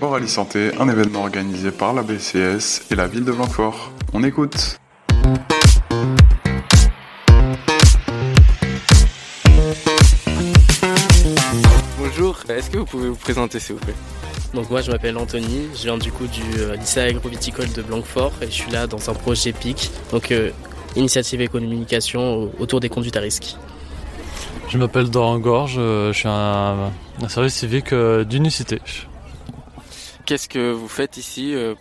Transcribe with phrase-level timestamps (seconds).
[0.00, 3.92] Oralie Santé, un événement organisé par la BCS et la ville de Blanquefort.
[4.12, 4.78] On écoute.
[11.98, 13.94] Bonjour, est-ce que vous pouvez vous présenter s'il vous plaît?
[14.52, 18.32] Donc moi je m'appelle Anthony, je viens du coup du euh, lycée agroviticole de Blanquefort
[18.40, 20.50] et je suis là dans un projet PIC, donc euh,
[20.94, 23.56] initiative et communication autour des conduites à risque.
[24.68, 28.80] Je m'appelle Doran Gorge, euh, je suis un, un service civique d'unicité.
[30.26, 31.74] Qu'est-ce que vous faites ici euh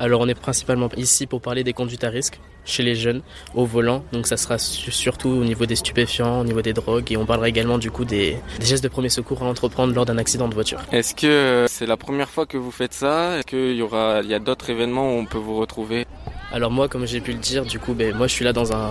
[0.00, 3.22] Alors on est principalement ici pour parler des conduites à risque chez les jeunes
[3.54, 7.10] au volant, donc ça sera su- surtout au niveau des stupéfiants, au niveau des drogues.
[7.10, 10.04] Et on parlera également du coup des, des gestes de premier secours à entreprendre lors
[10.04, 10.80] d'un accident de voiture.
[10.92, 13.38] Est-ce que euh, c'est la première fois que vous faites ça?
[13.38, 16.06] Est-ce qu'il y aura, il y a d'autres événements où on peut vous retrouver?
[16.52, 18.72] Alors moi comme j'ai pu le dire, du coup ben, moi je suis là dans
[18.72, 18.90] un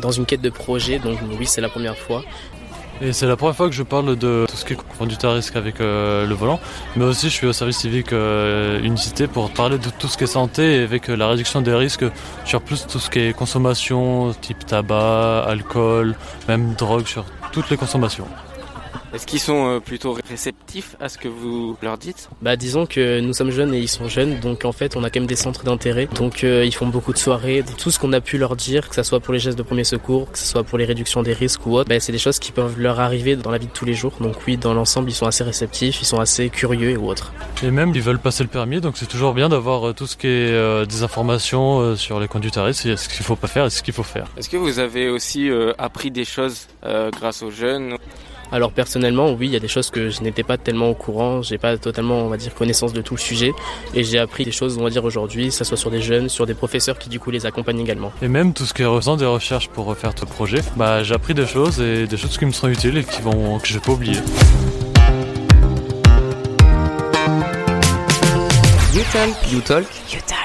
[0.00, 2.22] dans une quête de projet, donc oui c'est la première fois.
[3.02, 5.32] Et c'est la première fois que je parle de tout ce qui est conduite à
[5.32, 6.60] risque avec euh, le volant,
[6.96, 10.24] mais aussi je suis au service civique euh, unicité pour parler de tout ce qui
[10.24, 12.04] est santé et avec euh, la réduction des risques
[12.44, 16.14] sur plus tout ce qui est consommation, type tabac, alcool,
[16.46, 18.26] même drogue, sur toutes les consommations.
[19.12, 22.28] Est-ce qu'ils sont euh, plutôt réceptifs à ce que vous leur dites?
[22.42, 25.10] Bah disons que nous sommes jeunes et ils sont jeunes, donc en fait on a
[25.10, 26.08] quand même des centres d'intérêt.
[26.14, 28.94] Donc euh, ils font beaucoup de soirées, tout ce qu'on a pu leur dire, que
[28.94, 31.32] ce soit pour les gestes de premier secours, que ce soit pour les réductions des
[31.32, 33.72] risques ou autre, bah, c'est des choses qui peuvent leur arriver dans la vie de
[33.72, 34.12] tous les jours.
[34.20, 37.32] Donc oui, dans l'ensemble ils sont assez réceptifs, ils sont assez curieux ou autre.
[37.62, 40.16] Et même ils veulent passer le permis, donc c'est toujours bien d'avoir euh, tout ce
[40.16, 43.36] qui est euh, des informations euh, sur les conduites à risque, et ce qu'il faut
[43.36, 43.66] pas faire?
[43.66, 44.26] Et ce qu'il faut faire?
[44.36, 47.96] Est-ce que vous avez aussi euh, appris des choses euh, grâce aux jeunes?
[48.52, 51.40] Alors personnellement, oui, il y a des choses que je n'étais pas tellement au courant,
[51.42, 53.52] j'ai pas totalement, on va dire, connaissance de tout le sujet,
[53.94, 56.28] et j'ai appris des choses, on va dire aujourd'hui, que ça soit sur des jeunes,
[56.28, 58.12] sur des professeurs qui du coup les accompagnent également.
[58.22, 61.14] Et même tout ce qui est faisant des recherches pour refaire ce projet, bah j'ai
[61.14, 63.74] appris des choses et des choses qui me seront utiles et qui vont que je
[63.74, 64.18] vais pas oublier.
[68.92, 69.52] You Talk.
[69.52, 70.39] You Talk You Talk.